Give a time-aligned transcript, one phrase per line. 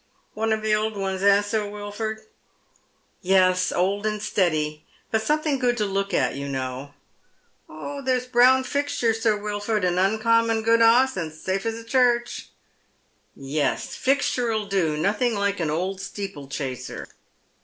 [0.33, 2.21] "One of the old ones, eh, Sir Wilf ord?""
[3.21, 4.83] Yes, old and steady.
[5.11, 6.95] But something good to look at, you know.""
[8.03, 11.83] There's Brown Fixture, Sir Wilf ord, an uncommon good 'oss, and as safe as a
[11.83, 12.49] church.""
[13.35, 17.07] Yes, Fixture '11 do, nothing like an old steeplechaser."